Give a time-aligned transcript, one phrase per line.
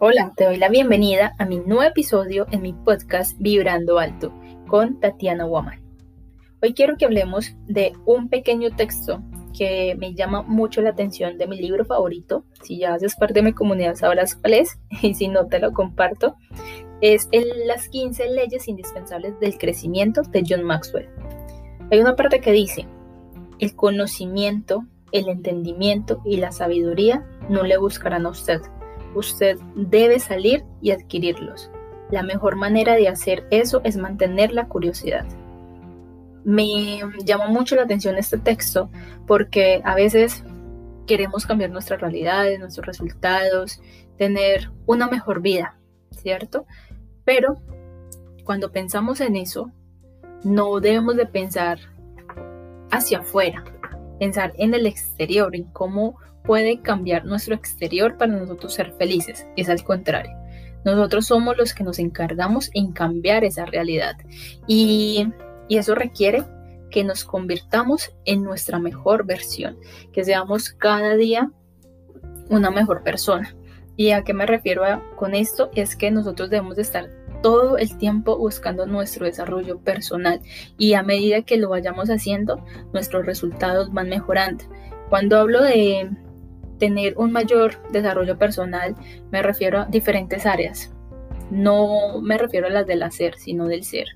[0.00, 4.32] Hola, te doy la bienvenida a mi nuevo episodio en mi podcast Vibrando Alto
[4.68, 5.82] con Tatiana Woman.
[6.62, 9.20] Hoy quiero que hablemos de un pequeño texto
[9.58, 12.44] que me llama mucho la atención de mi libro favorito.
[12.62, 15.72] Si ya haces parte de mi comunidad sabrás cuál es y si no te lo
[15.72, 16.36] comparto.
[17.00, 17.28] Es
[17.66, 21.08] Las 15 leyes indispensables del crecimiento de John Maxwell.
[21.90, 22.86] Hay una parte que dice,
[23.58, 28.60] el conocimiento, el entendimiento y la sabiduría no le buscarán a usted
[29.14, 31.70] usted debe salir y adquirirlos.
[32.10, 35.26] La mejor manera de hacer eso es mantener la curiosidad.
[36.44, 38.90] Me llamó mucho la atención este texto
[39.26, 40.44] porque a veces
[41.06, 43.80] queremos cambiar nuestras realidades, nuestros resultados,
[44.16, 45.78] tener una mejor vida,
[46.10, 46.66] ¿cierto?
[47.24, 47.56] Pero
[48.44, 49.70] cuando pensamos en eso,
[50.44, 51.78] no debemos de pensar
[52.90, 53.64] hacia afuera,
[54.18, 59.46] pensar en el exterior, en cómo puede cambiar nuestro exterior para nosotros ser felices.
[59.56, 60.32] Es al contrario.
[60.84, 64.16] Nosotros somos los que nos encargamos en cambiar esa realidad.
[64.66, 65.28] Y,
[65.68, 66.44] y eso requiere
[66.90, 69.78] que nos convirtamos en nuestra mejor versión,
[70.12, 71.50] que seamos cada día
[72.48, 73.54] una mejor persona.
[73.96, 74.84] ¿Y a qué me refiero
[75.16, 75.70] con esto?
[75.74, 77.10] Es que nosotros debemos de estar
[77.42, 80.40] todo el tiempo buscando nuestro desarrollo personal
[80.76, 84.64] y a medida que lo vayamos haciendo, nuestros resultados van mejorando.
[85.08, 86.10] Cuando hablo de,
[86.78, 88.94] tener un mayor desarrollo personal,
[89.30, 90.92] me refiero a diferentes áreas.
[91.50, 94.06] No me refiero a las del hacer, sino del ser.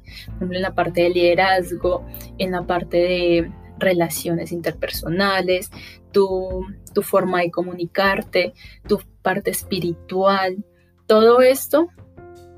[0.41, 2.05] En la parte de liderazgo,
[2.39, 5.71] en la parte de relaciones interpersonales,
[6.13, 8.53] tu, tu forma de comunicarte,
[8.87, 10.65] tu parte espiritual.
[11.07, 11.89] Todo esto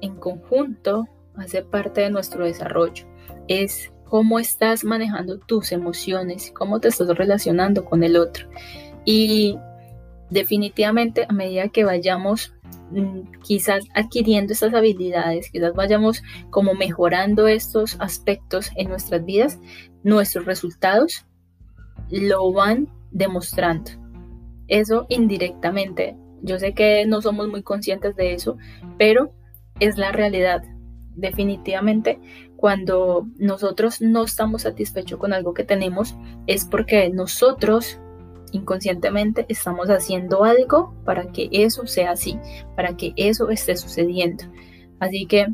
[0.04, 3.06] en conjunto hace parte de nuestro desarrollo.
[3.48, 8.48] Es cómo estás manejando tus emociones, cómo te estás relacionando con el otro.
[9.04, 9.58] Y
[10.30, 12.54] definitivamente a medida que vayamos
[12.90, 19.58] mm, quizás adquiriendo estas habilidades, quizás vayamos como mejorando estos aspectos en nuestras vidas,
[20.02, 21.26] nuestros resultados
[22.10, 23.90] lo van demostrando.
[24.68, 26.16] Eso indirectamente.
[26.42, 28.58] Yo sé que no somos muy conscientes de eso,
[28.98, 29.32] pero
[29.80, 30.62] es la realidad.
[31.16, 32.20] Definitivamente,
[32.56, 38.00] cuando nosotros no estamos satisfechos con algo que tenemos, es porque nosotros
[38.52, 42.38] inconscientemente estamos haciendo algo para que eso sea así,
[42.76, 44.44] para que eso esté sucediendo.
[45.00, 45.52] Así que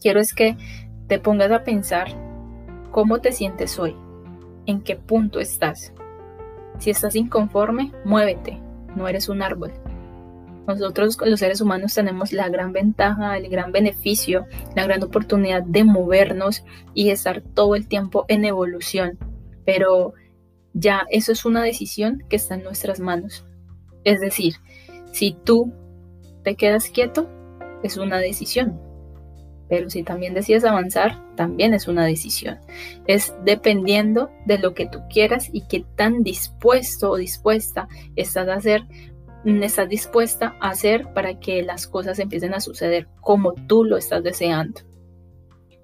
[0.00, 0.56] quiero es que
[1.08, 2.08] te pongas a pensar
[2.90, 3.96] cómo te sientes hoy,
[4.66, 5.92] en qué punto estás.
[6.78, 8.60] Si estás inconforme, muévete,
[8.96, 9.72] no eres un árbol.
[10.66, 15.84] Nosotros los seres humanos tenemos la gran ventaja, el gran beneficio, la gran oportunidad de
[15.84, 16.64] movernos
[16.94, 19.18] y estar todo el tiempo en evolución.
[19.66, 20.14] Pero
[20.72, 23.44] ya eso es una decisión que está en nuestras manos.
[24.04, 24.54] Es decir,
[25.12, 25.72] si tú
[26.42, 27.28] te quedas quieto,
[27.82, 28.80] es una decisión.
[29.68, 32.58] Pero si también decides avanzar, también es una decisión.
[33.06, 38.54] Es dependiendo de lo que tú quieras y qué tan dispuesto o dispuesta estás a
[38.54, 38.82] hacer,
[39.44, 44.22] estás dispuesta a hacer para que las cosas empiecen a suceder como tú lo estás
[44.22, 44.80] deseando.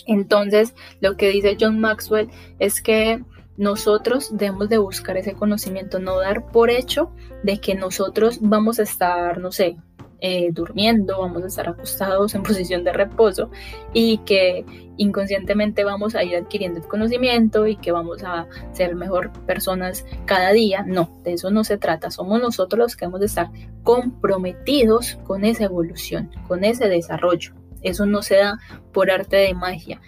[0.07, 3.23] Entonces, lo que dice John Maxwell es que
[3.57, 7.13] nosotros debemos de buscar ese conocimiento, no dar por hecho
[7.43, 9.77] de que nosotros vamos a estar, no sé,
[10.21, 13.51] eh, durmiendo, vamos a estar acostados en posición de reposo
[13.93, 14.65] y que
[14.97, 20.53] inconscientemente vamos a ir adquiriendo el conocimiento y que vamos a ser mejor personas cada
[20.53, 20.85] día.
[20.87, 22.11] No, de eso no se trata.
[22.11, 23.51] Somos nosotros los que hemos de estar
[23.83, 27.55] comprometidos con esa evolución, con ese desarrollo.
[27.83, 28.59] Eso no se da
[28.93, 30.01] por arte de magia.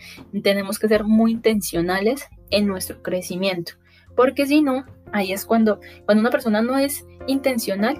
[0.42, 3.72] Tenemos que ser muy intencionales en nuestro crecimiento.
[4.14, 7.96] Porque si no, ahí es cuando, cuando una persona no es intencional,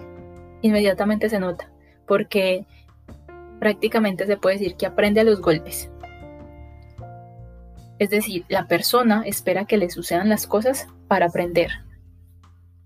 [0.61, 1.72] inmediatamente se nota.
[2.13, 2.67] Porque
[3.59, 5.91] prácticamente se puede decir que aprende a los golpes.
[7.99, 11.71] Es decir, la persona espera que le sucedan las cosas para aprender.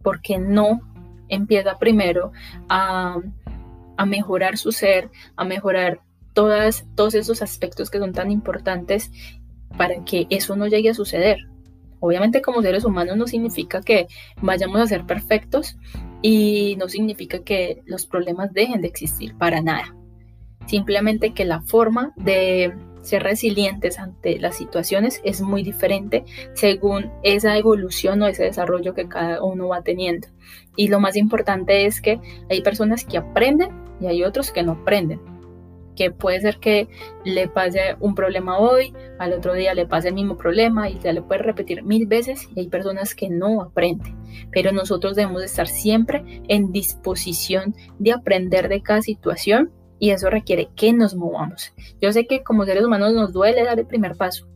[0.00, 0.80] Porque no
[1.26, 2.30] empieza primero
[2.68, 3.16] a,
[4.06, 5.98] mejorar su ser, a mejorar
[6.32, 9.10] todos esos aspectos que son tan importantes
[9.76, 11.38] para que eso no llegue a suceder.
[11.98, 14.06] Obviamente como seres humanos no significa que
[14.40, 15.76] vayamos a ser perfectos
[16.28, 19.94] y no significa que los problemas dejen de existir para nada.
[20.66, 26.24] Simplemente que la forma de ser resilientes ante las situaciones es muy diferente
[26.54, 30.26] según esa evolución o ese desarrollo que cada uno va teniendo.
[30.74, 32.18] Y lo más importante es que
[32.50, 33.70] hay personas que aprenden
[34.00, 35.35] y hay otros que no aprenden
[35.96, 36.88] que puede ser que
[37.24, 41.12] le pase un problema hoy, al otro día le pase el mismo problema y se
[41.12, 44.14] le puede repetir mil veces y hay personas que no aprenden.
[44.52, 50.68] Pero nosotros debemos estar siempre en disposición de aprender de cada situación y eso requiere
[50.76, 51.72] que nos movamos.
[52.00, 54.46] Yo sé que como seres humanos nos duele dar el primer paso.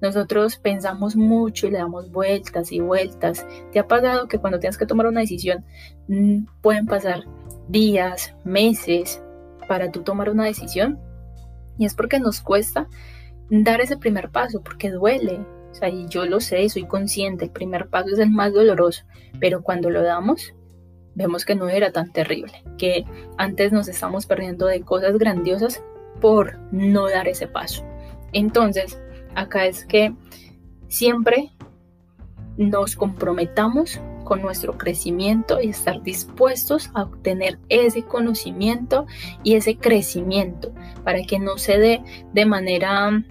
[0.00, 3.46] Nosotros pensamos mucho y le damos vueltas y vueltas.
[3.70, 5.64] ¿Te ha pasado que cuando tienes que tomar una decisión
[6.08, 7.24] mm, pueden pasar
[7.68, 9.22] días, meses
[9.72, 11.00] para tú tomar una decisión?
[11.78, 12.88] Y es porque nos cuesta
[13.48, 15.46] dar ese primer paso, porque duele.
[15.70, 19.04] O sea, yo lo sé, soy consciente, el primer paso es el más doloroso,
[19.40, 20.52] pero cuando lo damos,
[21.14, 23.06] vemos que no era tan terrible, que
[23.38, 25.82] antes nos estamos perdiendo de cosas grandiosas
[26.20, 27.82] por no dar ese paso.
[28.34, 29.00] Entonces,
[29.34, 30.14] acá es que
[30.88, 31.50] siempre
[32.58, 39.06] nos comprometamos con nuestro crecimiento y estar dispuestos a obtener ese conocimiento
[39.42, 40.72] y ese crecimiento
[41.04, 42.02] para que no se dé
[42.32, 43.24] de manera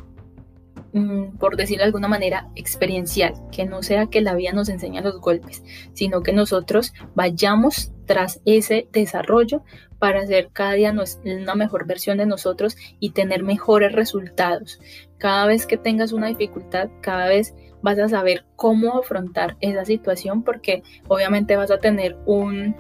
[0.94, 5.02] Mm, por decirlo de alguna manera, experiencial, que no sea que la vida nos enseñe
[5.02, 9.64] los golpes, sino que nosotros vayamos tras ese desarrollo
[9.98, 10.94] para hacer cada día
[11.24, 14.82] una mejor versión de nosotros y tener mejores resultados.
[15.18, 20.44] Cada vez que tengas una dificultad, cada vez vas a saber cómo afrontar esa situación
[20.44, 22.76] porque obviamente vas a tener un,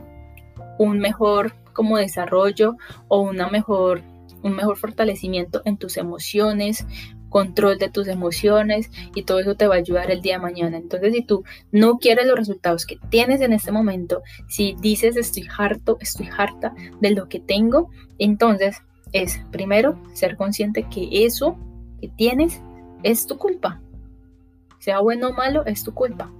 [0.77, 2.75] un mejor como desarrollo
[3.07, 4.01] o una mejor
[4.43, 6.85] un mejor fortalecimiento en tus emociones,
[7.31, 10.77] control de tus emociones y todo eso te va a ayudar el día de mañana.
[10.77, 15.47] Entonces, si tú no quieres los resultados que tienes en este momento, si dices estoy
[15.57, 17.89] harto, estoy harta de lo que tengo,
[18.19, 18.77] entonces
[19.13, 21.57] es primero ser consciente que eso
[21.99, 22.61] que tienes
[23.01, 23.81] es tu culpa.
[24.79, 26.31] Sea bueno o malo, es tu culpa.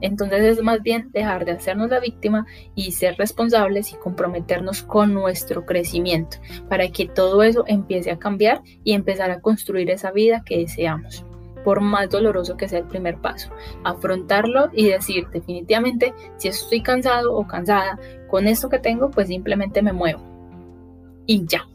[0.00, 5.14] Entonces es más bien dejar de hacernos la víctima y ser responsables y comprometernos con
[5.14, 6.38] nuestro crecimiento
[6.68, 11.24] para que todo eso empiece a cambiar y empezar a construir esa vida que deseamos
[11.64, 13.50] por más doloroso que sea el primer paso.
[13.84, 17.98] Afrontarlo y decir definitivamente si estoy cansado o cansada
[18.28, 20.22] con esto que tengo, pues simplemente me muevo.
[21.26, 21.68] Y ya.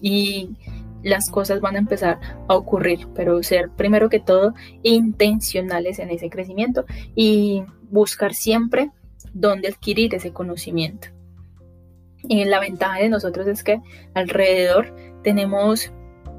[0.00, 0.56] Y
[1.04, 2.18] las cosas van a empezar
[2.48, 6.84] a ocurrir, pero ser primero que todo intencionales en ese crecimiento
[7.14, 8.90] y buscar siempre
[9.32, 11.08] dónde adquirir ese conocimiento.
[12.26, 13.80] Y la ventaja de nosotros es que
[14.14, 15.92] alrededor tenemos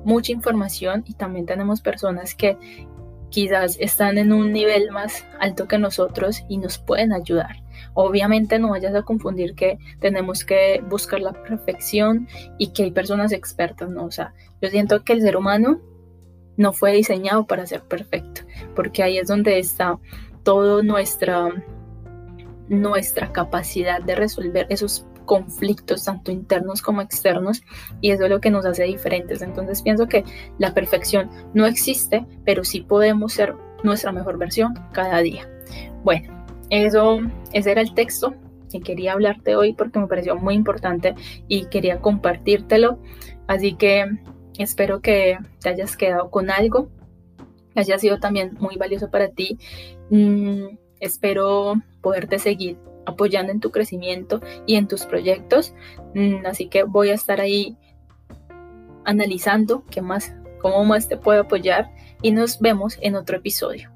[0.03, 2.57] mucha información y también tenemos personas que
[3.35, 7.57] quizás están en un nivel más alto que nosotros y nos pueden ayudar.
[7.93, 13.33] Obviamente no vayas a confundir que tenemos que buscar la perfección y que hay personas
[13.33, 15.81] expertas, no, o sea, yo siento que el ser humano
[16.55, 18.43] no fue diseñado para ser perfecto,
[18.73, 19.99] porque ahí es donde está
[20.43, 21.49] toda nuestra
[22.69, 27.63] nuestra capacidad de resolver esos conflictos tanto internos como externos
[28.01, 29.42] y eso es lo que nos hace diferentes.
[29.42, 30.24] Entonces pienso que
[30.57, 35.50] la perfección no existe, pero sí podemos ser nuestra mejor versión cada día.
[36.04, 37.19] Bueno, eso,
[37.54, 38.36] ese era el texto
[38.72, 41.16] que quería hablarte hoy porque me pareció muy importante
[41.48, 43.00] y quería compartírtelo.
[43.48, 44.06] Así que
[44.57, 46.89] espero que te hayas quedado con algo,
[47.75, 49.57] haya sido también muy valioso para ti.
[50.10, 55.73] Mm, espero poderte seguir apoyando en tu crecimiento y en tus proyectos.
[56.13, 57.77] Mm, así que voy a estar ahí
[59.05, 61.91] analizando qué más, cómo más te puedo apoyar
[62.21, 63.94] y nos vemos en otro episodio.